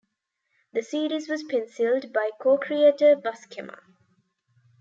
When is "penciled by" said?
1.43-2.31